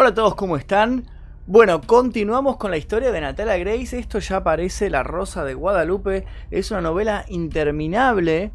Hola 0.00 0.08
a 0.08 0.14
todos, 0.14 0.34
¿cómo 0.34 0.56
están? 0.56 1.04
Bueno, 1.46 1.82
continuamos 1.82 2.56
con 2.56 2.70
la 2.70 2.78
historia 2.78 3.12
de 3.12 3.20
Natalia 3.20 3.58
Grace. 3.58 3.98
Esto 3.98 4.18
ya 4.18 4.42
parece 4.42 4.88
La 4.88 5.02
Rosa 5.02 5.44
de 5.44 5.52
Guadalupe. 5.52 6.24
Es 6.50 6.70
una 6.70 6.80
novela 6.80 7.26
interminable. 7.28 8.50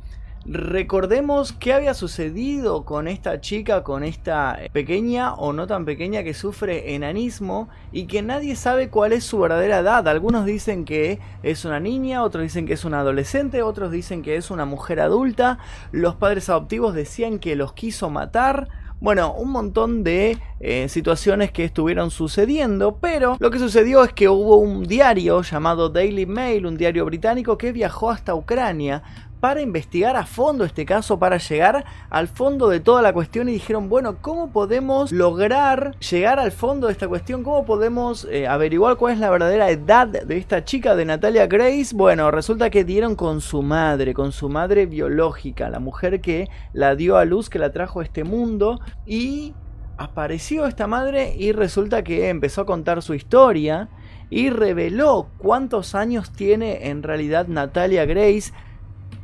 Recordemos 0.48 1.54
qué 1.54 1.74
había 1.74 1.94
sucedido 1.94 2.84
con 2.84 3.08
esta 3.08 3.42
chica, 3.42 3.84
con 3.84 4.04
esta 4.04 4.58
pequeña 4.74 5.36
o 5.36 5.54
no 5.54 5.68
tan 5.68 5.86
pequeña 5.86 6.24
que 6.24 6.34
sufre 6.34 6.96
enanismo 6.96 7.70
y 7.92 8.08
que 8.08 8.24
nadie 8.24 8.56
sabe 8.56 8.90
cuál 8.90 9.14
es 9.14 9.24
su 9.24 9.38
verdadera 9.38 9.80
edad. 9.80 10.08
Algunos 10.08 10.46
dicen 10.46 10.84
que 10.84 11.20
es 11.44 11.64
una 11.64 11.80
niña, 11.80 12.24
otros 12.24 12.42
dicen 12.42 12.66
que 12.66 12.74
es 12.74 12.86
una 12.86 13.02
adolescente, 13.02 13.62
otros 13.62 13.92
dicen 13.92 14.24
que 14.24 14.36
es 14.36 14.50
una 14.50 14.66
mujer 14.66 15.00
adulta. 15.00 15.60
Los 15.92 16.16
padres 16.16 16.50
adoptivos 16.50 16.96
decían 16.96 17.38
que 17.38 17.56
los 17.56 17.74
quiso 17.74 18.10
matar. 18.10 18.68
Bueno, 19.02 19.34
un 19.34 19.52
montón 19.52 20.04
de 20.04 20.38
eh, 20.62 20.88
situaciones 20.88 21.52
que 21.52 21.66
estuvieron 21.66 22.12
sucediendo, 22.12 22.98
pero 23.02 23.36
lo 23.40 23.52
que 23.52 23.60
sucedió 23.60 24.04
es 24.04 24.14
que 24.14 24.30
hubo 24.30 24.56
un 24.58 24.86
diario 24.86 25.42
llamado 25.42 25.90
Daily 25.90 26.26
Mail, 26.26 26.66
un 26.66 26.78
diario 26.78 27.06
británico 27.06 27.58
que 27.58 27.74
viajó 27.74 28.10
hasta 28.10 28.34
Ucrania 28.34 29.04
para 29.40 29.62
investigar 29.62 30.16
a 30.16 30.26
fondo 30.26 30.64
este 30.64 30.86
caso, 30.86 31.20
para 31.20 31.38
llegar 31.38 31.86
al 32.10 32.28
fondo 32.28 32.70
de 32.70 32.80
toda 32.80 33.02
la 33.02 33.14
cuestión 33.14 33.50
y 33.50 33.54
dijeron, 33.54 33.90
bueno, 33.90 34.18
¿cómo 34.22 34.52
podemos 34.52 35.12
lograr 35.12 35.98
llegar 36.00 36.40
al 36.40 36.52
fondo 36.52 36.88
de 36.88 36.94
esta 36.94 37.08
cuestión? 37.08 37.44
¿Cómo 37.44 37.66
podemos 37.66 38.26
eh, 38.32 38.48
averiguar 38.48 38.96
cuál 38.98 39.14
es 39.14 39.20
la 39.20 39.30
verdadera 39.30 39.70
edad 39.70 40.08
de 40.08 40.38
esta 40.38 40.66
chica 40.66 40.96
de 40.96 41.06
Natalia 41.06 41.48
Grace? 41.48 41.96
Bueno, 41.96 42.32
resulta 42.32 42.70
que 42.70 42.84
dieron 42.84 43.16
con 43.16 43.42
su 43.42 43.62
madre, 43.62 44.14
con 44.14 44.32
su 44.32 44.50
madre 44.50 44.86
biológica, 44.86 45.70
la 45.70 45.80
mujer 45.80 46.22
que 46.22 46.50
la 46.74 46.96
dio 46.96 47.18
a 47.18 47.26
luz, 47.26 47.50
que 47.50 47.60
la 47.60 47.72
trajo 47.72 48.00
a 48.00 48.04
este 48.04 48.24
mundo 48.24 48.80
y 49.06 49.54
apareció 49.98 50.66
esta 50.66 50.88
madre 50.88 51.36
y 51.38 51.52
resulta 51.52 52.04
que 52.04 52.30
empezó 52.30 52.62
a 52.62 52.66
contar 52.66 53.02
su 53.02 53.14
historia 53.14 53.90
y 54.30 54.50
reveló 54.50 55.30
cuántos 55.38 55.96
años 55.96 56.32
tiene 56.32 56.90
en 56.90 57.04
realidad 57.04 57.48
Natalia 57.48 58.06
Grace 58.06 58.52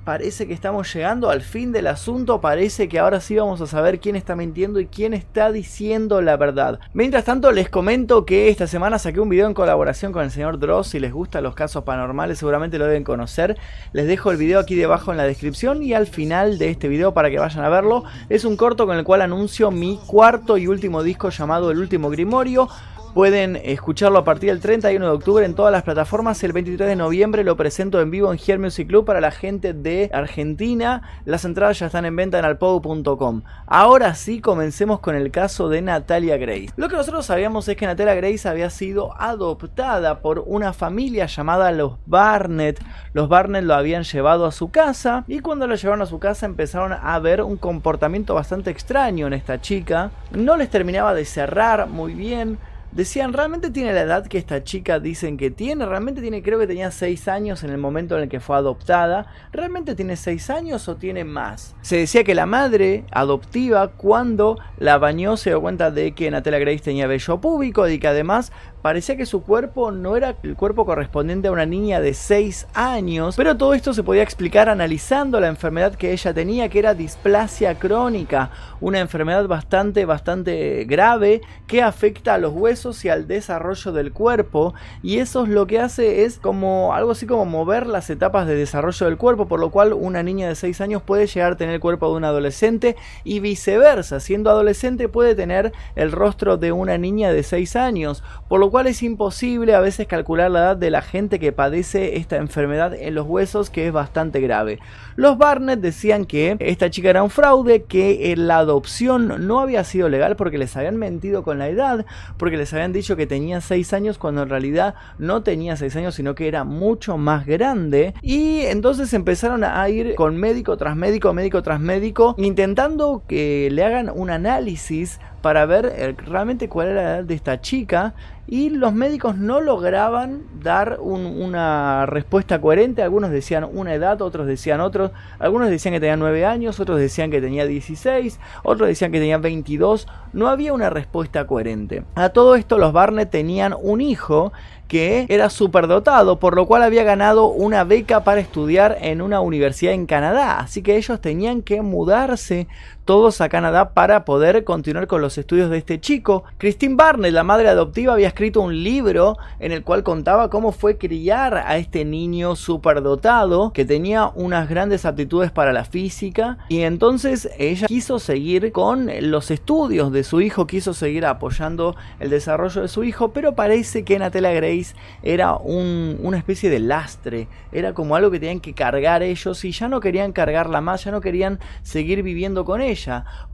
parece 0.03 0.47
que 0.47 0.53
estamos 0.53 0.93
llegando 0.93 1.29
al 1.29 1.41
fin 1.41 1.71
del 1.71 1.87
asunto, 1.87 2.41
parece 2.41 2.89
que 2.89 2.99
ahora 2.99 3.21
sí 3.21 3.35
vamos 3.35 3.61
a 3.61 3.67
saber 3.67 3.99
quién 3.99 4.15
está 4.15 4.35
mintiendo 4.35 4.79
y 4.79 4.87
quién 4.87 5.13
está 5.13 5.51
diciendo 5.51 6.21
la 6.21 6.37
verdad. 6.37 6.79
Mientras 6.93 7.25
tanto 7.25 7.51
les 7.51 7.69
comento 7.69 8.25
que 8.25 8.49
esta 8.49 8.67
semana 8.67 8.99
saqué 8.99 9.19
un 9.19 9.29
video 9.29 9.47
en 9.47 9.53
colaboración 9.53 10.11
con 10.11 10.23
el 10.23 10.31
señor 10.31 10.59
Dross, 10.59 10.87
si 10.87 10.99
les 10.99 11.13
gustan 11.13 11.43
los 11.43 11.55
casos 11.55 11.83
paranormales 11.83 12.39
seguramente 12.39 12.77
lo 12.77 12.85
deben 12.85 13.03
conocer, 13.03 13.57
les 13.93 14.07
dejo 14.07 14.31
el 14.31 14.37
video 14.37 14.59
aquí 14.59 14.75
debajo 14.75 15.11
en 15.11 15.17
la 15.17 15.23
descripción 15.23 15.83
y 15.83 15.93
al 15.93 16.07
final 16.07 16.57
de 16.57 16.69
este 16.69 16.87
video 16.87 17.13
para 17.13 17.29
que 17.29 17.39
vayan 17.39 17.63
a 17.63 17.69
verlo, 17.69 18.03
es 18.29 18.45
un 18.45 18.57
corto 18.57 18.87
con 18.87 18.97
el 18.97 19.03
cual 19.03 19.21
anuncio 19.21 19.71
mi 19.71 19.99
cuarto 20.07 20.57
y 20.57 20.67
último 20.67 21.03
disco 21.03 21.29
llamado 21.29 21.71
El 21.71 21.79
Último 21.79 22.09
Grimorio, 22.09 22.67
Pueden 23.13 23.57
escucharlo 23.57 24.19
a 24.19 24.23
partir 24.23 24.51
del 24.51 24.61
31 24.61 25.05
de 25.05 25.11
octubre 25.11 25.45
en 25.45 25.53
todas 25.53 25.73
las 25.73 25.83
plataformas. 25.83 26.41
El 26.45 26.53
23 26.53 26.87
de 26.87 26.95
noviembre 26.95 27.43
lo 27.43 27.57
presento 27.57 27.99
en 27.99 28.09
vivo 28.09 28.31
en 28.31 28.39
Here 28.39 28.57
Music 28.57 28.87
Club 28.87 29.03
para 29.03 29.19
la 29.19 29.31
gente 29.31 29.73
de 29.73 30.09
Argentina. 30.13 31.01
Las 31.25 31.43
entradas 31.43 31.79
ya 31.79 31.87
están 31.87 32.05
en 32.05 32.15
venta 32.15 32.39
en 32.39 32.45
alpogo.com. 32.45 33.41
Ahora 33.67 34.15
sí, 34.15 34.39
comencemos 34.39 35.01
con 35.01 35.15
el 35.15 35.29
caso 35.29 35.67
de 35.67 35.81
Natalia 35.81 36.37
Grace. 36.37 36.69
Lo 36.77 36.87
que 36.87 36.95
nosotros 36.95 37.25
sabíamos 37.25 37.67
es 37.67 37.75
que 37.75 37.85
Natalia 37.85 38.15
Grace 38.15 38.47
había 38.47 38.69
sido 38.69 39.13
adoptada 39.19 40.21
por 40.21 40.45
una 40.47 40.71
familia 40.71 41.25
llamada 41.25 41.73
los 41.73 41.97
Barnett. 42.05 42.81
Los 43.11 43.27
Barnett 43.27 43.65
lo 43.65 43.73
habían 43.73 44.03
llevado 44.03 44.45
a 44.45 44.53
su 44.53 44.71
casa 44.71 45.25
y 45.27 45.39
cuando 45.39 45.67
lo 45.67 45.75
llevaron 45.75 46.01
a 46.01 46.05
su 46.05 46.17
casa 46.17 46.45
empezaron 46.45 46.93
a 46.93 47.19
ver 47.19 47.41
un 47.41 47.57
comportamiento 47.57 48.35
bastante 48.35 48.71
extraño 48.71 49.27
en 49.27 49.33
esta 49.33 49.59
chica. 49.59 50.11
No 50.31 50.55
les 50.55 50.69
terminaba 50.69 51.13
de 51.13 51.25
cerrar 51.25 51.89
muy 51.89 52.13
bien 52.13 52.57
decían, 52.91 53.33
¿realmente 53.33 53.71
tiene 53.71 53.93
la 53.93 54.01
edad 54.01 54.27
que 54.27 54.37
esta 54.37 54.63
chica 54.63 54.99
dicen 54.99 55.37
que 55.37 55.51
tiene? 55.51 55.85
¿Realmente 55.85 56.21
tiene, 56.21 56.41
creo 56.43 56.59
que 56.59 56.67
tenía 56.67 56.91
6 56.91 57.27
años 57.27 57.63
en 57.63 57.69
el 57.69 57.77
momento 57.77 58.17
en 58.17 58.23
el 58.23 58.29
que 58.29 58.39
fue 58.39 58.55
adoptada? 58.55 59.27
¿Realmente 59.51 59.95
tiene 59.95 60.15
6 60.15 60.49
años 60.49 60.87
o 60.87 60.95
tiene 60.95 61.23
más? 61.23 61.75
Se 61.81 61.97
decía 61.97 62.23
que 62.23 62.35
la 62.35 62.45
madre 62.45 63.05
adoptiva 63.11 63.89
cuando 63.89 64.57
la 64.77 64.97
bañó 64.97 65.37
se 65.37 65.51
dio 65.51 65.61
cuenta 65.61 65.91
de 65.91 66.13
que 66.13 66.31
Natalia 66.31 66.59
Grace 66.59 66.79
tenía 66.79 67.07
vello 67.07 67.39
público 67.39 67.87
y 67.87 67.99
que 67.99 68.07
además 68.07 68.51
parecía 68.81 69.17
que 69.17 69.25
su 69.25 69.43
cuerpo 69.43 69.91
no 69.91 70.15
era 70.15 70.35
el 70.43 70.55
cuerpo 70.55 70.85
correspondiente 70.85 71.47
a 71.47 71.51
una 71.51 71.65
niña 71.65 72.01
de 72.01 72.13
6 72.13 72.67
años, 72.73 73.35
pero 73.35 73.57
todo 73.57 73.73
esto 73.73 73.93
se 73.93 74.03
podía 74.03 74.23
explicar 74.23 74.69
analizando 74.69 75.39
la 75.39 75.47
enfermedad 75.47 75.95
que 75.95 76.11
ella 76.11 76.33
tenía, 76.33 76.69
que 76.69 76.79
era 76.79 76.93
displasia 76.93 77.77
crónica, 77.77 78.51
una 78.79 78.99
enfermedad 78.99 79.47
bastante, 79.47 80.05
bastante 80.05 80.85
grave 80.85 81.41
que 81.67 81.81
afecta 81.81 82.33
a 82.33 82.37
los 82.37 82.53
huesos 82.53 83.03
y 83.05 83.09
al 83.09 83.27
desarrollo 83.27 83.91
del 83.91 84.11
cuerpo, 84.11 84.73
y 85.03 85.19
eso 85.19 85.43
es 85.43 85.49
lo 85.49 85.67
que 85.67 85.79
hace 85.79 86.23
es 86.23 86.39
como 86.39 86.93
algo 86.93 87.11
así 87.11 87.25
como 87.27 87.45
mover 87.45 87.85
las 87.87 88.09
etapas 88.09 88.47
de 88.47 88.55
desarrollo 88.55 89.05
del 89.05 89.17
cuerpo, 89.17 89.47
por 89.47 89.59
lo 89.59 89.69
cual 89.69 89.93
una 89.93 90.23
niña 90.23 90.47
de 90.47 90.55
6 90.55 90.81
años 90.81 91.01
puede 91.03 91.27
llegar 91.27 91.53
a 91.53 91.57
tener 91.57 91.75
el 91.75 91.81
cuerpo 91.81 92.09
de 92.09 92.15
un 92.15 92.25
adolescente 92.25 92.95
y 93.23 93.39
viceversa, 93.39 94.19
siendo 94.19 94.49
adolescente 94.49 95.07
puede 95.07 95.35
tener 95.35 95.71
el 95.95 96.11
rostro 96.11 96.57
de 96.57 96.71
una 96.71 96.97
niña 96.97 97.31
de 97.31 97.43
6 97.43 97.75
años, 97.75 98.23
por 98.47 98.59
lo 98.59 98.70
cual 98.71 98.87
es 98.87 99.03
imposible 99.03 99.75
a 99.75 99.79
veces 99.79 100.07
calcular 100.07 100.49
la 100.49 100.59
edad 100.59 100.77
de 100.77 100.89
la 100.89 101.01
gente 101.01 101.39
que 101.39 101.51
padece 101.51 102.17
esta 102.17 102.37
enfermedad 102.37 102.93
en 102.93 103.13
los 103.13 103.27
huesos 103.27 103.69
que 103.69 103.85
es 103.85 103.93
bastante 103.93 104.39
grave. 104.39 104.79
Los 105.15 105.37
Barnett 105.37 105.81
decían 105.81 106.25
que 106.25 106.55
esta 106.59 106.89
chica 106.89 107.09
era 107.09 107.21
un 107.21 107.29
fraude, 107.29 107.83
que 107.83 108.33
la 108.37 108.57
adopción 108.57 109.45
no 109.45 109.59
había 109.59 109.83
sido 109.83 110.09
legal 110.09 110.35
porque 110.35 110.57
les 110.57 110.75
habían 110.77 110.97
mentido 110.97 111.43
con 111.43 111.59
la 111.59 111.67
edad, 111.67 112.05
porque 112.37 112.57
les 112.57 112.73
habían 112.73 112.93
dicho 112.93 113.15
que 113.15 113.27
tenía 113.27 113.61
6 113.61 113.93
años 113.93 114.17
cuando 114.17 114.43
en 114.43 114.49
realidad 114.49 114.95
no 115.17 115.43
tenía 115.43 115.75
6 115.75 115.95
años, 115.97 116.15
sino 116.15 116.33
que 116.33 116.47
era 116.47 116.63
mucho 116.63 117.17
más 117.17 117.45
grande. 117.45 118.13
Y 118.21 118.61
entonces 118.61 119.13
empezaron 119.13 119.63
a 119.63 119.87
ir 119.89 120.15
con 120.15 120.37
médico 120.37 120.77
tras 120.77 120.95
médico, 120.95 121.33
médico 121.33 121.61
tras 121.61 121.79
médico, 121.79 122.35
intentando 122.37 123.23
que 123.27 123.69
le 123.71 123.83
hagan 123.83 124.09
un 124.13 124.29
análisis 124.29 125.19
para 125.41 125.65
ver 125.65 125.91
eh, 125.95 126.15
realmente 126.17 126.69
cuál 126.69 126.89
era 126.89 127.03
la 127.03 127.17
edad 127.17 127.23
de 127.23 127.33
esta 127.33 127.61
chica 127.61 128.13
y 128.47 128.69
los 128.69 128.93
médicos 128.93 129.37
no 129.37 129.61
lograban 129.61 130.41
dar 130.61 130.99
una 130.99 132.05
respuesta 132.05 132.59
coherente. 132.59 133.01
Algunos 133.01 133.31
decían 133.31 133.65
una 133.71 133.93
edad, 133.93 134.21
otros 134.21 134.45
decían 134.45 134.81
otros. 134.81 135.11
Algunos 135.39 135.69
decían 135.69 135.93
que 135.93 136.01
tenía 136.01 136.17
9 136.17 136.45
años, 136.45 136.79
otros 136.81 136.99
decían 136.99 137.31
que 137.31 137.39
tenía 137.39 137.65
16, 137.65 138.41
otros 138.63 138.89
decían 138.89 139.13
que 139.13 139.19
tenía 139.19 139.37
22. 139.37 140.05
No 140.33 140.49
había 140.49 140.73
una 140.73 140.89
respuesta 140.89 141.47
coherente. 141.47 142.03
A 142.15 142.29
todo 142.29 142.55
esto 142.55 142.77
los 142.77 142.91
Barnett 142.91 143.29
tenían 143.29 143.73
un 143.81 144.01
hijo 144.01 144.51
que 144.89 145.25
era 145.29 145.49
superdotado, 145.49 146.37
por 146.37 146.53
lo 146.53 146.67
cual 146.67 146.83
había 146.83 147.05
ganado 147.05 147.47
una 147.47 147.85
beca 147.85 148.25
para 148.25 148.41
estudiar 148.41 148.97
en 148.99 149.21
una 149.21 149.39
universidad 149.39 149.93
en 149.93 150.05
Canadá. 150.05 150.59
Así 150.59 150.81
que 150.81 150.97
ellos 150.97 151.21
tenían 151.21 151.61
que 151.61 151.81
mudarse 151.81 152.67
todos 153.11 153.41
a 153.41 153.49
Canadá 153.49 153.93
para 153.93 154.23
poder 154.23 154.63
continuar 154.63 155.05
con 155.05 155.19
los 155.19 155.37
estudios 155.37 155.69
de 155.69 155.79
este 155.79 155.99
chico. 155.99 156.45
Christine 156.57 156.95
Barnett, 156.95 157.33
la 157.33 157.43
madre 157.43 157.67
adoptiva, 157.67 158.13
había 158.13 158.29
escrito 158.29 158.61
un 158.61 158.85
libro 158.85 159.37
en 159.59 159.73
el 159.73 159.83
cual 159.83 160.01
contaba 160.01 160.49
cómo 160.49 160.71
fue 160.71 160.97
criar 160.97 161.55
a 161.55 161.75
este 161.75 162.05
niño 162.05 162.55
superdotado 162.55 163.73
que 163.73 163.83
tenía 163.83 164.31
unas 164.33 164.69
grandes 164.69 165.03
aptitudes 165.03 165.51
para 165.51 165.73
la 165.73 165.83
física 165.83 166.59
y 166.69 166.83
entonces 166.83 167.49
ella 167.57 167.87
quiso 167.87 168.17
seguir 168.17 168.71
con 168.71 169.09
los 169.29 169.51
estudios 169.51 170.13
de 170.13 170.23
su 170.23 170.39
hijo, 170.39 170.65
quiso 170.65 170.93
seguir 170.93 171.25
apoyando 171.25 171.97
el 172.21 172.29
desarrollo 172.29 172.81
de 172.81 172.87
su 172.87 173.03
hijo, 173.03 173.33
pero 173.33 173.55
parece 173.55 174.05
que 174.05 174.19
Natalia 174.19 174.53
Grace 174.53 174.95
era 175.21 175.55
una 175.55 176.37
especie 176.37 176.69
de 176.69 176.79
lastre, 176.79 177.49
era 177.73 177.93
como 177.93 178.15
algo 178.15 178.31
que 178.31 178.39
tenían 178.39 178.61
que 178.61 178.73
cargar 178.73 179.21
ellos 179.21 179.65
y 179.65 179.73
ya 179.73 179.89
no 179.89 179.99
querían 179.99 180.31
cargarla 180.31 180.79
más, 180.79 181.03
ya 181.03 181.11
no 181.11 181.19
querían 181.19 181.59
seguir 181.83 182.23
viviendo 182.23 182.63
con 182.63 182.79
ella, 182.79 183.00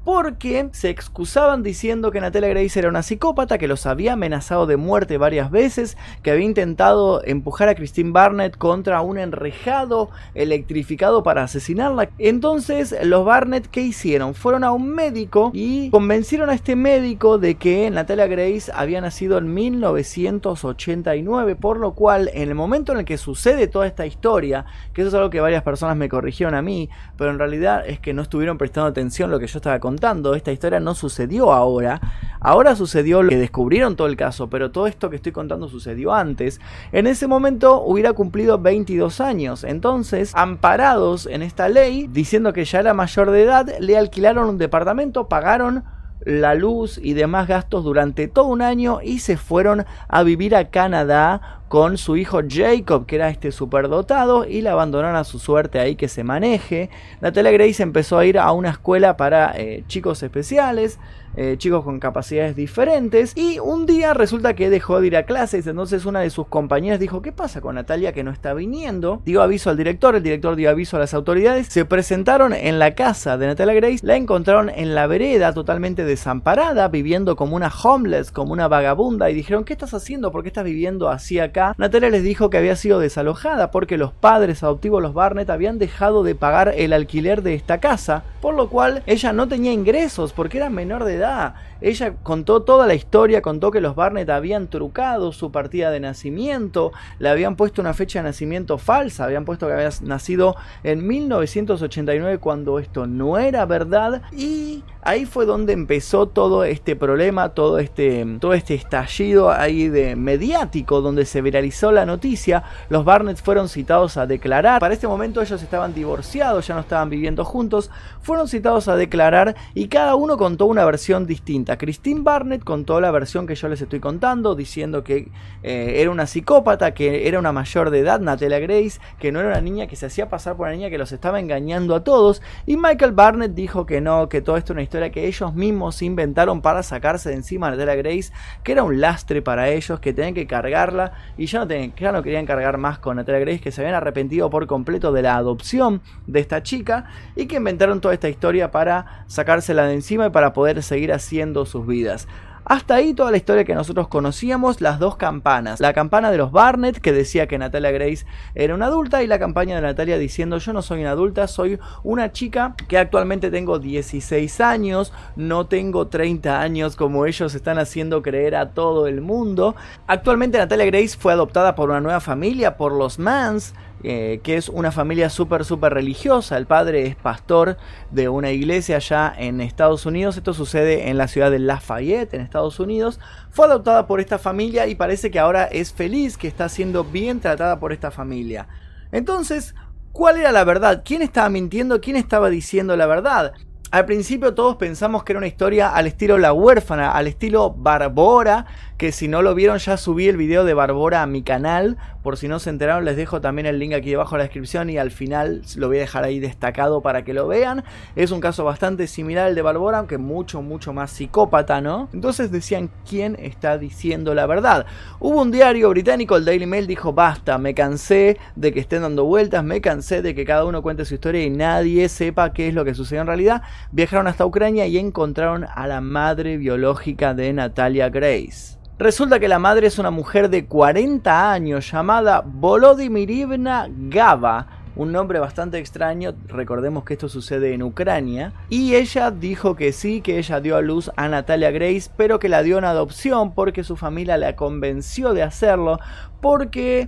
porque 0.03 0.69
se 0.71 0.89
excusaban 0.89 1.63
diciendo 1.63 2.11
que 2.11 2.21
Natalia 2.21 2.49
Grace 2.49 2.79
era 2.79 2.87
una 2.87 3.03
psicópata, 3.03 3.57
que 3.57 3.67
los 3.67 3.85
había 3.85 4.13
amenazado 4.13 4.65
de 4.65 4.77
muerte 4.77 5.17
varias 5.17 5.51
veces, 5.51 5.97
que 6.23 6.31
había 6.31 6.45
intentado 6.45 7.21
empujar 7.25 7.67
a 7.67 7.75
Christine 7.75 8.11
Barnett 8.11 8.57
contra 8.57 9.01
un 9.01 9.17
enrejado 9.17 10.09
electrificado 10.33 11.23
para 11.23 11.43
asesinarla. 11.43 12.09
Entonces 12.19 12.95
los 13.03 13.25
Barnett, 13.25 13.67
¿qué 13.67 13.81
hicieron? 13.81 14.33
Fueron 14.33 14.63
a 14.63 14.71
un 14.71 14.89
médico 14.89 15.51
y 15.53 15.89
convencieron 15.89 16.49
a 16.49 16.53
este 16.53 16.77
médico 16.77 17.37
de 17.37 17.55
que 17.55 17.89
Natalia 17.89 18.27
Grace 18.27 18.71
había 18.73 19.01
nacido 19.01 19.37
en 19.37 19.53
1981 19.53 21.17
por 21.59 21.79
lo 21.79 21.93
cual 21.93 22.29
en 22.33 22.47
el 22.47 22.55
momento 22.55 22.91
en 22.91 22.99
el 22.99 23.05
que 23.05 23.17
sucede 23.17 23.67
toda 23.67 23.87
esta 23.87 24.05
historia, 24.05 24.65
que 24.93 25.01
eso 25.01 25.09
es 25.09 25.13
algo 25.13 25.29
que 25.29 25.41
varias 25.41 25.63
personas 25.63 25.97
me 25.97 26.09
corrigieron 26.09 26.55
a 26.55 26.61
mí, 26.61 26.89
pero 27.17 27.31
en 27.31 27.39
realidad 27.39 27.83
es 27.85 27.99
que 27.99 28.13
no 28.13 28.21
estuvieron 28.21 28.57
prestando 28.57 28.87
atención 28.87 29.26
lo 29.29 29.39
que 29.39 29.47
yo 29.47 29.59
estaba 29.59 29.79
contando, 29.79 30.35
esta 30.35 30.51
historia 30.51 30.79
no 30.79 30.95
sucedió 30.95 31.51
ahora, 31.51 32.01
ahora 32.39 32.75
sucedió 32.75 33.23
lo 33.23 33.29
que 33.29 33.37
descubrieron 33.37 33.95
todo 33.95 34.07
el 34.07 34.15
caso, 34.15 34.49
pero 34.49 34.71
todo 34.71 34.87
esto 34.87 35.09
que 35.09 35.15
estoy 35.17 35.31
contando 35.31 35.67
sucedió 35.67 36.13
antes, 36.13 36.59
en 36.91 37.07
ese 37.07 37.27
momento 37.27 37.81
hubiera 37.83 38.13
cumplido 38.13 38.59
22 38.59 39.21
años, 39.21 39.63
entonces, 39.63 40.31
amparados 40.35 41.25
en 41.25 41.41
esta 41.41 41.69
ley, 41.69 42.07
diciendo 42.07 42.53
que 42.53 42.65
ya 42.65 42.79
era 42.79 42.93
mayor 42.93 43.31
de 43.31 43.43
edad, 43.43 43.67
le 43.79 43.97
alquilaron 43.97 44.49
un 44.49 44.57
departamento, 44.57 45.27
pagaron 45.27 45.83
la 46.27 46.55
luz 46.55 46.99
y 47.01 47.13
demás 47.13 47.47
gastos 47.47 47.83
durante 47.83 48.27
todo 48.27 48.45
un 48.45 48.61
año 48.61 48.99
y 49.01 49.19
se 49.19 49.37
fueron 49.37 49.85
a 50.07 50.23
vivir 50.23 50.55
a 50.55 50.69
Canadá 50.69 51.61
con 51.67 51.97
su 51.97 52.15
hijo 52.15 52.39
Jacob, 52.47 53.05
que 53.05 53.15
era 53.17 53.29
este 53.29 53.51
superdotado, 53.51 54.45
y 54.45 54.61
la 54.61 54.71
abandonaron 54.71 55.15
a 55.15 55.23
su 55.23 55.39
suerte 55.39 55.79
ahí 55.79 55.95
que 55.95 56.07
se 56.07 56.23
maneje. 56.23 56.89
Natalia 57.21 57.51
Grace 57.51 57.83
empezó 57.83 58.17
a 58.17 58.25
ir 58.25 58.39
a 58.39 58.51
una 58.51 58.69
escuela 58.69 59.17
para 59.17 59.53
eh, 59.57 59.83
chicos 59.87 60.23
especiales, 60.23 60.99
eh, 61.35 61.55
chicos 61.57 61.83
con 61.83 61.99
capacidades 61.99 62.55
diferentes, 62.55 63.33
y 63.35 63.59
un 63.59 63.85
día 63.85 64.13
resulta 64.13 64.55
que 64.55 64.69
dejó 64.69 65.01
de 65.01 65.07
ir 65.07 65.17
a 65.17 65.23
clases, 65.23 65.67
entonces 65.67 66.05
una 66.05 66.21
de 66.21 66.29
sus 66.29 66.47
compañeras 66.47 66.99
dijo, 66.99 67.21
¿qué 67.21 67.31
pasa 67.31 67.61
con 67.61 67.75
Natalia 67.75 68.13
que 68.13 68.23
no 68.23 68.31
está 68.31 68.53
viniendo? 68.53 69.21
Dio 69.25 69.41
aviso 69.41 69.69
al 69.69 69.77
director, 69.77 70.15
el 70.15 70.23
director 70.23 70.55
dio 70.55 70.69
aviso 70.69 70.95
a 70.97 70.99
las 70.99 71.13
autoridades, 71.13 71.67
se 71.67 71.85
presentaron 71.85 72.53
en 72.53 72.79
la 72.79 72.95
casa 72.95 73.37
de 73.37 73.45
Natalia 73.45 73.75
Grace, 73.75 73.99
la 74.01 74.15
encontraron 74.15 74.69
en 74.69 74.95
la 74.95 75.05
vereda 75.05 75.53
totalmente 75.53 76.05
desamparada, 76.05 76.87
viviendo 76.87 77.35
como 77.35 77.55
una 77.55 77.71
homeless, 77.83 78.31
como 78.31 78.53
una 78.53 78.67
vagabunda, 78.67 79.29
y 79.29 79.35
dijeron, 79.35 79.63
¿qué 79.63 79.73
estás 79.73 79.93
haciendo? 79.93 80.31
¿Por 80.31 80.41
qué 80.41 80.47
estás 80.47 80.63
viviendo 80.63 81.09
así 81.09 81.39
acá? 81.39 81.56
Natalia 81.77 82.09
les 82.09 82.23
dijo 82.23 82.49
que 82.49 82.57
había 82.57 82.75
sido 82.75 82.99
desalojada 82.99 83.71
porque 83.71 83.97
los 83.97 84.11
padres 84.11 84.63
adoptivos, 84.63 85.01
los 85.01 85.13
Barnett, 85.13 85.49
habían 85.49 85.79
dejado 85.79 86.23
de 86.23 86.35
pagar 86.35 86.73
el 86.75 86.93
alquiler 86.93 87.41
de 87.41 87.55
esta 87.55 87.79
casa, 87.79 88.23
por 88.41 88.53
lo 88.53 88.69
cual 88.69 89.03
ella 89.05 89.33
no 89.33 89.47
tenía 89.47 89.71
ingresos 89.71 90.33
porque 90.33 90.57
era 90.57 90.69
menor 90.69 91.03
de 91.03 91.15
edad. 91.15 91.55
Ella 91.81 92.15
contó 92.23 92.63
toda 92.63 92.87
la 92.87 92.95
historia, 92.95 93.41
contó 93.41 93.71
que 93.71 93.81
los 93.81 93.95
Barnett 93.95 94.29
habían 94.29 94.67
trucado 94.67 95.31
su 95.31 95.51
partida 95.51 95.91
de 95.91 95.99
nacimiento, 95.99 96.91
le 97.19 97.29
habían 97.29 97.55
puesto 97.55 97.81
una 97.81 97.93
fecha 97.93 98.19
de 98.19 98.23
nacimiento 98.23 98.77
falsa, 98.77 99.25
habían 99.25 99.45
puesto 99.45 99.67
que 99.67 99.73
había 99.73 99.89
nacido 100.01 100.55
en 100.83 101.05
1989 101.05 102.39
cuando 102.39 102.79
esto 102.79 103.07
no 103.07 103.37
era 103.37 103.65
verdad 103.65 104.21
y 104.31 104.83
ahí 105.01 105.25
fue 105.25 105.45
donde 105.45 105.73
empezó 105.73 106.27
todo 106.27 106.63
este 106.63 106.95
problema, 106.95 107.49
todo 107.49 107.79
este, 107.79 108.25
todo 108.41 108.53
este 108.53 108.73
estallido 108.73 109.51
ahí 109.51 109.87
de 109.87 110.15
mediático 110.15 111.01
donde 111.01 111.25
se 111.25 111.41
viralizó 111.41 111.91
la 111.91 112.05
noticia. 112.05 112.63
Los 112.89 113.05
Barnett 113.05 113.41
fueron 113.41 113.69
citados 113.69 114.17
a 114.17 114.25
declarar. 114.25 114.79
Para 114.79 114.93
este 114.93 115.07
momento 115.07 115.41
ellos 115.41 115.61
estaban 115.61 115.93
divorciados, 115.93 116.67
ya 116.67 116.75
no 116.75 116.81
estaban 116.81 117.09
viviendo 117.09 117.45
juntos. 117.45 117.89
Fueron 118.21 118.47
citados 118.47 118.87
a 118.87 118.95
declarar 118.95 119.55
y 119.73 119.87
cada 119.87 120.15
uno 120.15 120.37
contó 120.37 120.65
una 120.65 120.83
versión 120.85 121.25
distinta. 121.25 121.66
Christine 121.75 122.21
Barnett 122.21 122.63
contó 122.63 123.01
la 123.01 123.11
versión 123.11 123.45
que 123.45 123.55
yo 123.55 123.67
les 123.67 123.81
estoy 123.81 123.99
contando, 123.99 124.55
diciendo 124.55 125.03
que 125.03 125.27
eh, 125.63 125.95
era 125.97 126.09
una 126.09 126.25
psicópata, 126.25 126.93
que 126.93 127.27
era 127.27 127.39
una 127.39 127.51
mayor 127.51 127.89
de 127.89 127.99
edad, 127.99 128.21
Natalia 128.21 128.59
Grace, 128.59 129.01
que 129.19 129.33
no 129.33 129.41
era 129.41 129.49
una 129.49 129.59
niña 129.59 129.87
que 129.87 129.97
se 129.97 130.05
hacía 130.05 130.29
pasar 130.29 130.55
por 130.55 130.67
una 130.67 130.77
niña 130.77 130.89
que 130.89 130.97
los 130.97 131.11
estaba 131.11 131.41
engañando 131.41 131.93
a 131.95 132.05
todos. 132.05 132.41
Y 132.65 132.77
Michael 132.77 133.11
Barnett 133.11 133.53
dijo 133.53 133.85
que 133.85 133.99
no, 133.99 134.29
que 134.29 134.41
todo 134.41 134.55
esto 134.55 134.71
es 134.71 134.75
una 134.75 134.83
historia 134.83 135.09
que 135.09 135.27
ellos 135.27 135.53
mismos 135.53 136.01
inventaron 136.01 136.61
para 136.61 136.83
sacarse 136.83 137.29
de 137.29 137.35
encima 137.35 137.67
a 137.67 137.71
Natalia 137.71 137.95
Grace, 137.95 138.31
que 138.63 138.71
era 138.71 138.83
un 138.83 139.01
lastre 139.01 139.41
para 139.41 139.67
ellos, 139.69 139.99
que 139.99 140.13
tenían 140.13 140.33
que 140.33 140.47
cargarla 140.47 141.11
y 141.37 141.47
ya 141.47 141.59
no, 141.59 141.67
tenían, 141.67 141.93
ya 141.97 142.13
no 142.13 142.23
querían 142.23 142.45
cargar 142.45 142.77
más 142.77 142.99
con 142.99 143.17
Natalia 143.17 143.41
Grace, 143.41 143.59
que 143.59 143.71
se 143.71 143.81
habían 143.81 143.95
arrepentido 143.95 144.49
por 144.49 144.67
completo 144.67 145.11
de 145.11 145.23
la 145.23 145.35
adopción 145.35 146.01
de 146.27 146.39
esta 146.39 146.63
chica 146.63 147.07
y 147.35 147.47
que 147.47 147.57
inventaron 147.57 147.99
toda 147.99 148.13
esta 148.13 148.29
historia 148.29 148.71
para 148.71 149.25
sacársela 149.27 149.87
de 149.87 149.95
encima 149.95 150.27
y 150.27 150.29
para 150.29 150.53
poder 150.53 150.83
seguir 150.83 151.11
haciendo 151.11 151.56
sus 151.65 151.85
vidas. 151.85 152.27
Hasta 152.69 152.95
ahí 152.95 153.13
toda 153.13 153.31
la 153.31 153.37
historia 153.37 153.63
que 153.63 153.73
nosotros 153.73 154.09
conocíamos, 154.09 154.81
las 154.81 154.99
dos 154.99 155.15
campanas. 155.15 155.79
La 155.79 155.93
campana 155.93 156.31
de 156.31 156.37
los 156.37 156.51
Barnett 156.51 156.99
que 156.99 157.13
decía 157.13 157.47
que 157.47 157.57
Natalia 157.57 157.91
Grace 157.91 158.25
era 158.55 158.75
una 158.75 158.87
adulta 158.87 159.23
y 159.23 159.27
la 159.27 159.39
campaña 159.39 159.75
de 159.75 159.81
Natalia 159.83 160.17
diciendo 160.17 160.57
yo 160.57 160.73
no 160.73 160.81
soy 160.81 160.99
una 160.99 161.11
adulta, 161.11 161.47
soy 161.47 161.79
una 162.03 162.33
chica 162.33 162.75
que 162.89 162.97
actualmente 162.97 163.51
tengo 163.51 163.79
16 163.79 164.59
años, 164.59 165.13
no 165.37 165.67
tengo 165.67 166.07
30 166.07 166.59
años 166.59 166.97
como 166.97 167.25
ellos 167.25 167.55
están 167.55 167.79
haciendo 167.79 168.21
creer 168.21 168.57
a 168.57 168.71
todo 168.71 169.07
el 169.07 169.21
mundo. 169.21 169.77
Actualmente 170.05 170.57
Natalia 170.57 170.87
Grace 170.87 171.15
fue 171.17 171.31
adoptada 171.31 171.73
por 171.73 171.89
una 171.89 172.01
nueva 172.01 172.19
familia, 172.19 172.75
por 172.75 172.91
los 172.91 173.17
Mans, 173.17 173.75
eh, 174.03 174.41
que 174.43 174.57
es 174.57 174.69
una 174.69 174.91
familia 174.91 175.29
súper, 175.29 175.65
súper 175.65 175.93
religiosa. 175.93 176.57
El 176.57 176.67
padre 176.67 177.07
es 177.07 177.15
pastor 177.15 177.77
de 178.11 178.29
una 178.29 178.51
iglesia 178.51 178.97
allá 178.97 179.33
en 179.37 179.59
Estados 179.59 180.05
Unidos. 180.05 180.37
Esto 180.37 180.53
sucede 180.53 181.09
en 181.09 181.17
la 181.17 181.27
ciudad 181.27 181.49
de 181.49 181.59
Lafayette, 181.59 182.35
en 182.35 182.41
Estados 182.41 182.79
Unidos. 182.79 183.19
Fue 183.49 183.65
adoptada 183.65 184.05
por 184.05 184.19
esta 184.19 184.37
familia 184.37 184.85
y 184.87 184.95
parece 184.95 185.31
que 185.31 185.39
ahora 185.39 185.65
es 185.65 185.93
feliz, 185.93 186.37
que 186.37 186.47
está 186.47 186.69
siendo 186.69 187.03
bien 187.03 187.39
tratada 187.39 187.79
por 187.79 187.91
esta 187.91 188.11
familia. 188.11 188.67
Entonces, 189.11 189.73
¿cuál 190.11 190.37
era 190.37 190.51
la 190.51 190.63
verdad? 190.63 191.01
¿Quién 191.03 191.23
estaba 191.23 191.49
mintiendo? 191.49 191.99
¿Quién 191.99 192.17
estaba 192.17 192.49
diciendo 192.49 192.95
la 192.95 193.07
verdad? 193.07 193.53
Al 193.89 194.05
principio 194.05 194.53
todos 194.53 194.75
pensamos 194.75 195.23
que 195.23 195.31
era 195.31 195.37
una 195.37 195.47
historia 195.47 195.89
al 195.89 196.07
estilo 196.07 196.37
La 196.37 196.51
huérfana, 196.51 197.13
al 197.13 197.25
estilo 197.25 197.71
Barbora, 197.71 198.65
que 198.97 199.11
si 199.11 199.27
no 199.27 199.43
lo 199.43 199.53
vieron 199.53 199.77
ya 199.77 199.95
subí 199.95 200.27
el 200.27 200.37
video 200.37 200.65
de 200.65 200.73
Barbora 200.73 201.21
a 201.21 201.27
mi 201.27 201.43
canal, 201.43 201.97
por 202.23 202.35
si 202.35 202.47
no 202.47 202.57
se 202.57 202.71
enteraron 202.71 203.05
les 203.05 203.15
dejo 203.15 203.41
también 203.41 203.67
el 203.67 203.77
link 203.77 203.93
aquí 203.93 204.09
debajo 204.09 204.35
en 204.35 204.39
la 204.39 204.45
descripción 204.45 204.89
y 204.89 204.97
al 204.97 205.11
final 205.11 205.61
lo 205.75 205.87
voy 205.87 205.97
a 205.97 206.01
dejar 206.01 206.23
ahí 206.23 206.39
destacado 206.39 207.01
para 207.01 207.23
que 207.23 207.33
lo 207.33 207.47
vean. 207.47 207.83
Es 208.15 208.31
un 208.31 208.39
caso 208.39 208.63
bastante 208.63 209.05
similar 209.05 209.47
al 209.47 209.55
de 209.55 209.61
Barbora, 209.61 209.99
aunque 209.99 210.17
mucho, 210.17 210.63
mucho 210.63 210.93
más 210.93 211.11
psicópata, 211.11 211.79
¿no? 211.79 212.09
Entonces 212.11 212.51
decían 212.51 212.89
quién 213.07 213.37
está 213.39 213.77
diciendo 213.77 214.33
la 214.33 214.47
verdad. 214.47 214.87
Hubo 215.19 215.41
un 215.41 215.51
diario 215.51 215.89
británico, 215.89 216.35
el 216.35 216.45
Daily 216.45 216.65
Mail, 216.65 216.87
dijo 216.87 217.13
basta, 217.13 217.59
me 217.59 217.75
cansé 217.75 218.37
de 218.55 218.73
que 218.73 218.79
estén 218.79 219.03
dando 219.03 219.25
vueltas, 219.25 219.63
me 219.63 219.79
cansé 219.79 220.23
de 220.23 220.33
que 220.33 220.43
cada 220.43 220.65
uno 220.65 220.81
cuente 220.81 221.05
su 221.05 221.13
historia 221.13 221.43
y 221.43 221.51
nadie 221.51 222.09
sepa 222.09 222.51
qué 222.51 222.69
es 222.69 222.73
lo 222.73 222.83
que 222.83 222.95
sucedió 222.95 223.21
en 223.21 223.27
realidad. 223.27 223.61
Viajaron 223.91 224.25
hasta 224.25 224.45
Ucrania 224.45 224.87
y 224.87 224.97
encontraron 224.97 225.65
a 225.65 225.85
la 225.85 226.01
madre 226.01 226.57
biológica 226.57 227.35
de 227.35 227.53
Natalia 227.53 228.09
Grace. 228.09 228.77
Resulta 228.99 229.39
que 229.39 229.47
la 229.47 229.59
madre 229.59 229.85
es 229.85 229.99
una 229.99 230.09
mujer 230.09 230.49
de 230.49 230.65
40 230.65 231.51
años 231.51 231.91
llamada 231.91 232.41
Volodymyrivna 232.43 233.87
Gava, 233.91 234.65
un 234.95 235.11
nombre 235.11 235.37
bastante 235.37 235.77
extraño, 235.77 236.33
recordemos 236.47 237.03
que 237.03 237.13
esto 237.13 237.29
sucede 237.29 237.75
en 237.75 237.83
Ucrania, 237.83 238.53
y 238.69 238.95
ella 238.95 239.29
dijo 239.29 239.75
que 239.75 239.91
sí, 239.91 240.21
que 240.21 240.39
ella 240.39 240.61
dio 240.61 240.75
a 240.75 240.81
luz 240.81 241.11
a 241.15 241.27
Natalia 241.27 241.69
Grace, 241.69 242.09
pero 242.17 242.39
que 242.39 242.49
la 242.49 242.63
dio 242.63 242.79
en 242.79 242.85
adopción 242.85 243.53
porque 243.53 243.83
su 243.83 243.97
familia 243.97 244.35
la 244.35 244.55
convenció 244.55 245.33
de 245.35 245.43
hacerlo, 245.43 245.99
porque 246.41 247.07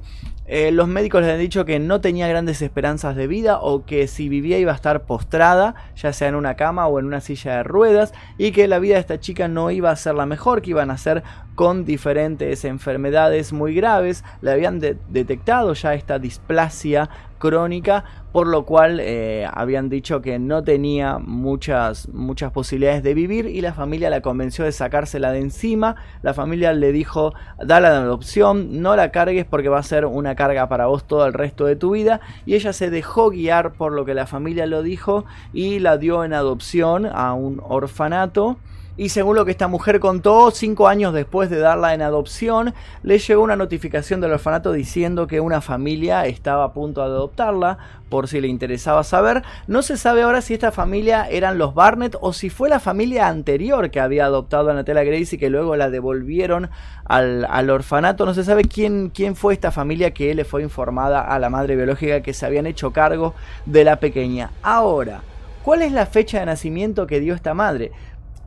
eh, 0.52 0.72
los 0.72 0.88
médicos 0.88 1.22
les 1.22 1.32
han 1.32 1.40
dicho 1.40 1.64
que 1.64 1.78
no 1.78 2.02
tenía 2.02 2.28
grandes 2.28 2.64
esperanzas 2.64 3.16
de 3.16 3.28
vida 3.28 3.60
o 3.62 3.86
que 3.86 4.08
si 4.08 4.30
vivía 4.30 4.58
iba 4.58 4.72
a 4.72 4.76
estar 4.76 5.04
postrada, 5.04 5.76
ya 5.96 6.12
sea 6.12 6.28
en 6.28 6.34
una 6.34 6.56
cama 6.56 6.88
o 6.88 6.98
en 6.98 7.06
una 7.06 7.22
silla 7.22 7.58
de 7.58 7.64
ruedas, 7.64 8.16
y 8.40 8.52
que 8.52 8.68
la 8.68 8.80
vida 8.80 8.96
de 8.96 9.02
esta 9.02 9.20
chica 9.20 9.48
no 9.48 9.70
iba 9.70 9.92
a 9.92 9.96
ser 9.96 10.16
la 10.16 10.26
mejor, 10.26 10.64
que 10.64 10.72
iban 10.72 10.90
a 10.90 10.98
ser 10.98 11.22
con 11.54 11.86
diferentes 11.86 12.66
enfermedades 12.66 13.54
muy 13.54 13.76
graves. 13.76 14.24
Le 14.42 14.52
habían 14.52 14.80
detectado 14.80 15.74
ya 15.76 15.94
esta 15.94 16.18
displasia 16.18 17.12
crónica, 17.38 18.04
por 18.32 18.48
lo 18.48 18.66
cual 18.66 19.00
eh, 19.00 19.48
habían 19.52 19.90
dicho 19.90 20.22
que 20.22 20.38
no 20.38 20.64
tenía 20.64 21.18
muchas, 21.18 22.10
muchas 22.10 22.52
posibilidades 22.52 23.02
de 23.02 23.14
vivir 23.14 23.48
y 23.48 23.62
la 23.62 23.74
familia 23.74 24.10
la 24.10 24.22
convenció 24.22 24.66
de 24.66 24.72
sacársela 24.72 25.32
de 25.32 25.40
encima. 25.40 25.96
La 26.22 26.34
familia 26.34 26.74
le 26.74 26.92
dijo, 26.92 27.34
dale 27.58 27.90
la 27.90 27.98
adopción, 27.98 28.82
no 28.82 28.96
la 28.96 29.12
cargues 29.12 29.46
porque 29.46 29.70
va 29.70 29.80
a 29.80 29.84
ser 29.84 30.06
una 30.06 30.36
carga 30.36 30.70
para 30.70 30.86
vos 30.86 31.06
todo 31.06 31.26
el 31.26 31.34
resto 31.34 31.66
de 31.66 31.76
tu 31.76 31.92
vida. 31.92 32.22
Y 32.46 32.56
ella 32.56 32.74
se 32.74 32.90
dejó 32.90 33.32
guiar 33.32 33.74
por 33.74 33.94
lo 33.94 34.06
que 34.06 34.14
la 34.14 34.28
familia 34.28 34.68
lo 34.68 34.84
dijo 34.84 35.26
y 35.52 35.80
la 35.80 35.98
dio 35.98 36.24
en 36.24 36.34
adopción 36.34 37.08
a 37.08 37.34
un 37.34 37.62
orfanato 37.64 38.58
y 39.00 39.08
según 39.08 39.38
lo 39.38 39.46
que 39.46 39.52
esta 39.52 39.70
mujer 39.70 40.02
contó, 40.02 40.52
cinco 40.52 40.90
años 40.90 41.14
después 41.14 41.50
de 41.50 41.58
darla 41.58 41.94
en 41.94 42.02
adopción, 42.02 42.74
le 43.02 43.18
llegó 43.18 43.42
una 43.42 43.56
notificación 43.56 44.20
del 44.20 44.34
orfanato 44.34 44.74
diciendo 44.74 45.26
que 45.26 45.40
una 45.40 45.62
familia 45.62 46.26
estaba 46.26 46.66
a 46.66 46.74
punto 46.74 47.00
de 47.00 47.08
adoptarla, 47.08 47.78
por 48.10 48.28
si 48.28 48.42
le 48.42 48.50
interesaba 48.50 49.06
saber. 49.06 49.42
No 49.68 49.84
se 49.84 49.96
sabe 49.96 50.24
ahora 50.24 50.42
si 50.42 50.54
esta 50.54 50.74
familia 50.74 51.30
eran 51.30 51.58
los 51.58 51.74
Barnett 51.76 52.18
o 52.20 52.34
si 52.34 52.50
fue 52.50 52.68
la 52.68 52.82
familia 52.82 53.30
anterior 53.30 53.90
que 53.90 54.02
había 54.02 54.26
adoptado 54.26 54.70
a 54.70 54.74
Natalia 54.74 55.06
Grace 55.06 55.38
y 55.38 55.40
que 55.40 55.50
luego 55.50 55.78
la 55.78 55.90
devolvieron 55.90 56.70
al, 57.06 57.70
orfanato. 57.70 58.26
No 58.26 58.34
se 58.34 58.44
sabe 58.44 58.66
quién, 58.66 59.12
quién 59.12 59.38
fue 59.38 59.54
esta 59.54 59.72
familia 59.72 60.12
que 60.12 60.36
le 60.36 60.44
fue 60.44 60.62
informada 60.62 61.22
a 61.22 61.40
la 61.40 61.50
madre 61.50 61.78
biológica 61.78 62.20
que 62.20 62.34
se 62.34 62.46
habían 62.46 62.66
hecho 62.66 62.92
cargo 62.92 63.34
de 63.66 63.86
la 63.86 64.02
pequeña. 64.02 64.52
Ahora, 64.62 65.22
¿cuál 65.64 65.84
es 65.84 65.94
la 65.94 66.06
fecha 66.06 66.42
de 66.42 66.48
nacimiento 66.48 67.08
que 67.08 67.22
dio 67.22 67.34
esta 67.34 67.54
madre? 67.54 67.94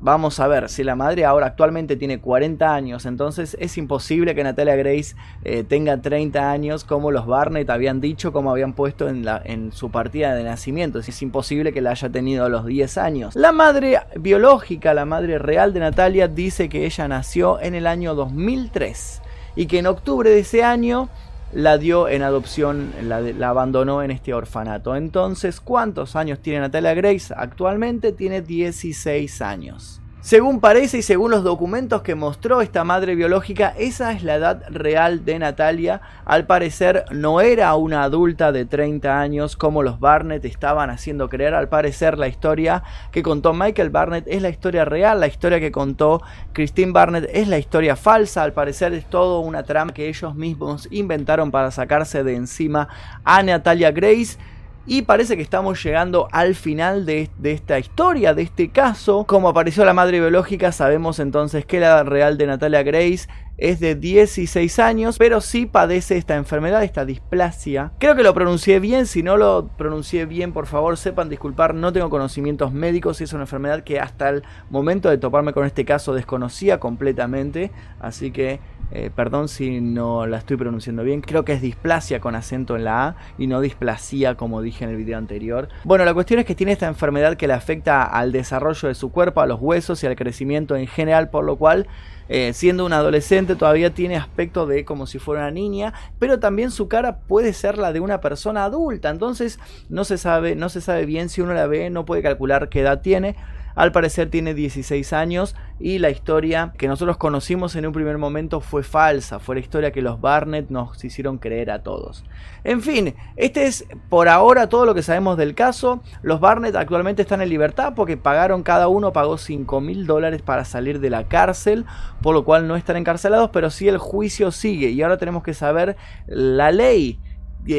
Vamos 0.05 0.41
a 0.41 0.49
ver, 0.49 0.69
si 0.69 0.83
la 0.83 0.97
madre 0.97 1.25
ahora 1.25 1.47
actualmente 1.47 1.95
tiene 1.95 2.19
40 2.19 2.75
años, 2.75 3.07
entonces 3.07 3.57
es 3.61 3.79
imposible 3.79 4.35
que 4.35 4.43
Natalia 4.43 4.75
Grace 4.75 5.15
eh, 5.45 5.63
tenga 5.63 5.97
30 5.97 6.51
años 6.51 6.83
como 6.83 7.13
los 7.13 7.25
Barnett 7.25 7.71
habían 7.71 8.01
dicho, 8.01 8.33
como 8.33 8.51
habían 8.51 8.73
puesto 8.73 9.09
en, 9.09 9.25
en 9.45 9.71
su 9.71 9.93
partida 9.93 10.35
de 10.35 10.43
nacimiento. 10.43 10.99
Es 10.99 11.23
imposible 11.23 11.73
que 11.73 11.81
la 11.81 11.93
haya 11.93 12.11
tenido 12.11 12.45
a 12.45 12.49
los 12.49 12.67
10 12.67 12.99
años. 12.99 13.37
La 13.37 13.53
madre 13.53 14.01
biológica, 14.17 14.93
la 14.93 15.05
madre 15.05 15.39
real 15.39 15.73
de 15.73 15.79
Natalia, 15.79 16.27
dice 16.27 16.69
que 16.69 16.85
ella 16.85 17.07
nació 17.07 17.61
en 17.61 17.77
el 17.77 17.87
año 17.87 18.17
2003 18.17 19.23
y 19.55 19.67
que 19.67 19.79
en 19.79 19.87
octubre 19.87 20.31
de 20.31 20.41
ese 20.41 20.65
año 20.65 21.11
la 21.53 21.79
dio 21.79 22.09
en 22.09 22.23
adopción, 22.23 22.93
la, 23.03 23.21
la, 23.21 23.49
abandonó 23.49 24.03
en 24.03 24.11
este 24.11 24.35
orfanato. 24.35 24.97
Entonces, 24.97 25.61
¿cuántos 25.61 26.17
años 26.17 26.41
tiene 26.41 26.61
Natalia 26.61 26.95
Grace? 26.95 27.33
Actualmente 27.37 28.13
tiene 28.13 28.43
16 28.43 29.43
años. 29.43 30.02
Según 30.23 30.61
parece 30.61 30.99
y 30.99 31.03
según 31.03 31.33
los 31.33 31.43
documentos 31.43 32.03
que 32.03 32.15
mostró 32.15 32.61
esta 32.61 32.85
madre 32.85 33.17
biológica, 33.17 33.75
esa 33.77 34.13
es 34.13 34.23
la 34.23 34.37
edad 34.37 34.63
real 34.71 35.25
de 35.25 35.37
Natalia. 35.41 36.01
Al 36.25 36.47
parecer 36.47 37.05
no 37.11 37.41
era 37.41 37.75
una 37.75 38.05
adulta 38.05 38.53
de 38.53 38.65
30 38.65 39.19
años 39.19 39.57
como 39.57 39.83
los 39.83 39.99
Barnett 39.99 40.45
estaban 40.45 40.91
haciendo 40.91 41.29
creer. 41.29 41.55
Al 41.55 41.69
parecer 41.69 42.19
la 42.19 42.29
historia 42.29 42.85
que 43.11 43.25
contó 43.25 43.53
Michael 43.53 43.91
Barnett 43.91 44.29
es 44.29 44.43
la 44.43 44.49
historia 44.49 44.85
real, 44.85 45.19
la 45.19 45.27
historia 45.27 45.59
que 45.59 45.73
contó 45.73 46.23
Christine 46.53 46.93
Barnett 46.93 47.29
es 47.33 47.49
la 47.49 47.59
historia 47.59 47.97
falsa. 47.97 48.45
Al 48.45 48.53
parecer 48.53 48.93
es 48.93 49.11
todo 49.11 49.41
una 49.41 49.65
trama 49.65 49.93
que 49.93 50.09
ellos 50.09 50.37
mismos 50.37 50.87
inventaron 50.93 51.51
para 51.51 51.73
sacarse 51.73 52.23
de 52.23 52.37
encima 52.37 52.87
a 53.25 53.43
Natalia 53.43 53.91
Grace. 53.91 54.39
Y 54.85 55.03
parece 55.03 55.37
que 55.37 55.43
estamos 55.43 55.83
llegando 55.83 56.29
al 56.33 56.57
final 56.57 57.07
de, 57.07 57.31
esta 57.45 57.79
historia, 57.79 58.35
de 58.35 58.43
este 58.43 58.71
caso. 58.71 59.25
Como 59.29 59.49
apareció 59.49 59.85
la 59.85 59.93
madre 59.93 60.19
biológica, 60.19 60.73
sabemos 60.73 61.21
entonces 61.21 61.65
que 61.65 61.79
la 61.79 62.03
real 62.03 62.37
de 62.37 62.47
Natalia 62.49 62.83
Grace 62.83 63.29
es 63.59 63.79
de 63.79 63.95
16 63.95 64.81
años, 64.81 65.19
pero 65.19 65.41
sí 65.41 65.67
padece 65.67 66.17
esta 66.17 66.35
enfermedad, 66.35 66.83
esta 66.83 67.05
displasia. 67.05 67.93
Creo 67.99 68.17
que 68.17 68.25
lo 68.25 68.35
pronuncié 68.35 68.81
bien, 68.81 69.07
si 69.07 69.23
no 69.23 69.37
lo 69.37 69.69
pronuncié 69.77 70.27
bien, 70.27 70.53
por 70.53 70.67
favor 70.67 70.97
sepan 70.97 71.29
disculpar, 71.29 71.75
no 71.75 71.93
tengo 71.93 72.11
conocimientos 72.11 72.73
médicos 72.73 73.21
y 73.21 73.25
es 73.25 73.33
una 73.33 73.45
enfermedad 73.45 73.85
que 73.85 74.01
hasta 74.01 74.31
el 74.31 74.43
momento 74.69 75.11
de 75.11 75.19
toparme 75.19 75.53
con 75.53 75.65
este 75.65 75.85
caso 75.85 76.13
desconocía 76.13 76.81
completamente, 76.81 77.71
así 78.01 78.33
que 78.33 78.59
eh, 78.95 79.11
perdón 79.15 79.49
si 79.49 79.81
no 79.81 80.27
la 80.27 80.37
estoy 80.37 80.57
pronunciando 80.57 81.03
bien. 81.03 81.23
Creo 81.23 81.45
que 81.45 81.55
es 81.55 81.63
displasia 81.63 82.21
con 82.21 82.35
acento 82.35 82.77
en 82.77 82.85
la 82.85 83.07
A 83.07 83.17
y 83.39 83.47
no 83.47 83.61
displasia 83.61 84.35
como 84.35 84.61
dije 84.61 84.85
en 84.85 84.91
el 84.91 84.97
video 84.97 85.17
anterior. 85.17 85.69
Bueno, 85.85 86.05
la 86.05 86.13
cuestión 86.13 86.41
es 86.41 86.47
que 86.47 86.55
tiene 86.55 86.73
esta 86.73 86.89
enfermedad 86.89 87.37
que 87.37 87.47
le 87.47 87.55
afecta 87.55 88.05
al 88.05 88.33
desarrollo 88.33 88.89
de 88.89 88.95
su 88.95 89.11
cuerpo, 89.11 89.41
a 89.41 89.47
los 89.47 89.61
huesos 89.61 90.03
y 90.03 90.07
al 90.07 90.17
crecimiento 90.17 90.77
en 90.77 90.87
general, 90.87 91.31
por 91.31 91.45
lo 91.45 91.57
cual 91.57 91.87
eh, 92.29 92.53
siendo 92.53 92.85
un 92.85 92.93
adolescente 92.93 93.57
todavía 93.57 93.95
tiene 93.95 94.17
aspecto 94.17 94.67
de 94.67 94.85
como 94.85 95.07
si 95.07 95.19
fuera 95.19 95.43
una 95.43 95.51
niña, 95.51 95.93
pero 96.19 96.39
también 96.39 96.71
su 96.71 96.89
cara 96.89 97.19
puede 97.21 97.53
ser 97.53 97.79
la 97.79 97.93
de 97.93 98.01
una 98.01 98.21
persona 98.21 98.65
adulta, 98.65 99.11
entonces 99.11 99.59
no 99.89 100.05
se 100.05 100.19
sabe, 100.19 100.55
no 100.55 100.69
se 100.69 100.81
sabe 100.81 101.07
bien 101.07 101.29
si 101.29 101.41
uno 101.41 101.55
la 101.55 101.67
ve, 101.67 101.91
no 101.91 102.05
puede 102.05 102.23
calcular 102.23 102.69
qué 102.69 102.81
edad 102.81 103.01
tiene. 103.01 103.37
Al 103.75 103.93
parecer 103.93 104.31
tiene 104.31 104.55
16 104.55 105.13
años 105.13 105.55
y 105.81 105.99
la 105.99 106.11
historia 106.11 106.73
que 106.77 106.89
nosotros 106.89 107.17
conocimos 107.17 107.75
en 107.77 107.87
un 107.87 107.93
primer 107.93 108.19
momento 108.19 108.61
fue 108.61 108.83
falsa, 108.83 109.39
fue 109.39 109.57
la 109.57 109.61
historia 109.61 109.91
que 109.91 110.03
los 110.03 110.21
Barnett 110.21 110.71
nos 110.71 111.03
hicieron 111.05 111.39
creer 111.39 111.71
a 111.71 111.83
todos. 111.83 112.25
En 112.65 112.83
fin, 112.83 113.15
este 113.37 113.65
es 113.65 113.87
por 114.09 114.29
ahora 114.29 114.69
todo 114.69 114.87
lo 114.87 114.95
que 114.95 115.03
sabemos 115.03 115.37
del 115.37 115.55
caso. 115.55 116.03
Los 116.23 116.41
Barnett 116.41 116.77
actualmente 116.77 117.23
están 117.23 117.43
en 117.43 117.49
libertad 117.49 117.95
porque 117.97 118.17
pagaron 118.17 118.63
cada 118.63 118.89
uno, 118.89 119.13
pagó 119.13 119.39
5 119.39 119.81
mil 119.81 120.07
dólares 120.07 120.43
para 120.43 120.65
salir 120.65 121.01
de 121.01 121.11
la 121.11 121.29
cárcel, 121.29 121.85
por 122.21 122.35
lo 122.35 122.45
cual 122.45 122.69
no 122.69 122.77
están 122.77 122.97
encarcelados, 122.97 123.51
pero 123.53 123.71
sí 123.71 123.89
el 123.89 123.99
juicio 123.99 124.53
sigue 124.53 124.91
y 124.91 125.03
ahora 125.03 125.19
tenemos 125.19 125.43
que 125.43 125.55
saber 125.55 125.97
la 126.27 126.71
ley 126.71 127.19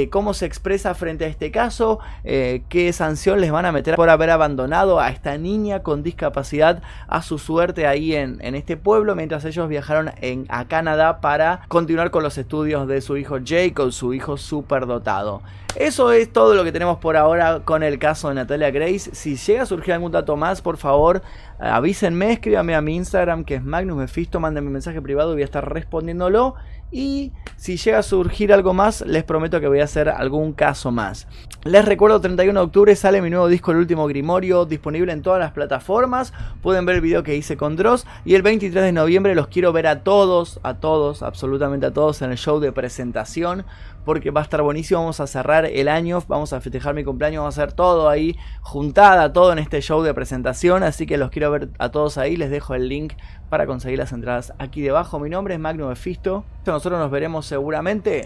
cómo 0.10 0.34
se 0.34 0.46
expresa 0.46 0.94
frente 0.96 1.26
a 1.26 1.28
este 1.28 1.52
caso, 1.52 2.00
eh, 2.24 2.64
qué 2.70 2.92
sanción 2.94 3.42
les 3.42 3.52
van 3.52 3.66
a 3.66 3.72
meter 3.72 3.96
por 3.96 4.10
haber 4.10 4.30
abandonado 4.30 5.00
a 5.00 5.10
esta 5.10 5.38
niña 5.38 5.84
con 5.84 6.04
discapacidad 6.04 6.82
a 7.08 7.22
su 7.22 7.38
suerte 7.38 7.88
ahí 7.88 8.16
en, 8.16 8.40
este 8.56 8.78
pueblo, 8.78 9.16
mientras 9.16 9.46
ellos 9.46 9.68
viajaron 9.68 10.12
a 10.50 10.68
Canadá 10.68 11.22
para 11.22 11.62
continuar 11.68 12.12
con 12.12 12.24
los 12.24 12.38
estudios 12.38 12.88
de 12.88 13.02
su 13.02 13.18
hijo 13.18 13.38
Jacob, 13.44 13.92
su 13.92 14.14
hijo 14.14 14.38
superdotado. 14.38 15.42
Eso 15.76 16.12
es 16.12 16.32
todo 16.32 16.54
lo 16.54 16.64
que 16.64 16.72
tenemos 16.72 17.00
por 17.00 17.18
ahora 17.18 17.62
con 17.66 17.82
el 17.82 17.98
caso 17.98 18.30
de 18.30 18.36
Natalia 18.36 18.70
Grace. 18.70 19.10
Si 19.14 19.38
llega 19.38 19.64
a 19.64 19.66
surgir 19.66 19.96
algún 19.96 20.12
dato 20.12 20.38
más, 20.38 20.62
por 20.62 20.78
favor, 20.78 21.24
avísenme, 21.60 22.34
escríbanme 22.34 22.76
a 22.76 22.82
mi 22.82 22.96
Instagram 22.96 23.44
que 23.44 23.56
es 23.56 23.64
Magnus 23.64 23.98
Mephisto, 23.98 24.40
mándenme 24.40 24.70
mensaje 24.70 25.02
privado 25.02 25.32
y 25.32 25.34
voy 25.34 25.42
a 25.42 25.46
estar 25.46 25.68
respondiéndolo. 25.68 26.54
Y 26.94 27.32
si 27.58 27.76
llega 27.78 27.98
a 27.98 28.04
surgir 28.04 28.54
algo 28.54 28.76
más, 28.76 29.02
les 29.02 29.24
prometo 29.24 29.60
que 29.60 29.68
voy 29.68 29.80
a 29.80 29.86
hacer 29.86 30.10
algún 30.10 30.54
caso 30.54 30.92
más. 30.92 31.28
Les 31.64 31.84
recuerdo, 31.84 32.22
31 32.22 32.60
de 32.60 32.66
octubre 32.66 32.96
sale 32.96 33.20
mi 33.20 33.32
nuevo 33.32 33.48
disco 33.48 33.72
El 33.72 33.78
Último 33.78 34.06
Grimorio, 34.06 34.66
disponible 34.66 35.12
en 35.12 35.24
todas 35.24 35.40
las 35.40 35.54
plataformas. 35.54 36.34
Pueden 36.62 36.86
ver 36.86 36.98
el 36.98 37.02
video 37.02 37.24
que 37.24 37.36
hice 37.36 37.58
con 37.58 37.76
Dross. 37.76 38.06
Y 38.26 38.36
el 38.36 38.44
23 38.44 38.84
de 38.84 38.92
noviembre 38.92 39.34
los 39.34 39.48
quiero 39.48 39.74
ver 39.74 39.88
a 39.88 40.04
todos, 40.04 40.60
a 40.62 40.76
todos, 40.76 41.24
absolutamente 41.24 41.88
a 41.88 41.92
todos 41.92 42.22
en 42.22 42.30
el 42.30 42.38
show 42.38 42.60
de 42.60 42.72
presentación. 42.72 43.66
Porque 44.06 44.32
va 44.32 44.42
a 44.42 44.44
estar 44.44 44.62
buenísimo, 44.62 45.00
vamos 45.00 45.20
a 45.20 45.28
cerrar 45.28 45.66
el 45.66 45.88
año, 45.88 46.22
vamos 46.28 46.52
a 46.54 46.62
festejar 46.62 46.94
mi 46.94 47.04
cumpleaños, 47.04 47.42
vamos 47.42 47.58
a 47.58 47.64
hacer 47.64 47.74
todo 47.74 48.10
ahí, 48.10 48.38
juntada, 48.62 49.32
todo 49.32 49.54
en 49.54 49.60
este 49.60 49.82
show 49.82 50.02
de 50.04 50.14
presentación. 50.14 50.84
Así 50.84 51.06
que 51.06 51.18
los 51.18 51.30
quiero 51.30 51.52
ver 51.52 51.70
a 51.80 51.90
todos 51.90 52.18
ahí, 52.18 52.36
les 52.36 52.52
dejo 52.52 52.76
el 52.76 52.90
link 52.90 53.14
para 53.50 53.66
conseguir 53.66 54.00
las 54.00 54.12
entradas 54.12 54.54
aquí 54.60 54.82
debajo. 54.82 55.20
Mi 55.20 55.30
nombre 55.30 55.54
es 55.54 55.60
Magnum 55.60 55.92
Efisto. 55.92 56.44
Nosotros 56.66 57.00
nos 57.00 57.12
veremos 57.12 57.46
seguramente 57.46 58.24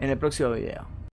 en 0.00 0.10
el 0.10 0.18
próximo 0.18 0.50
video. 0.52 0.95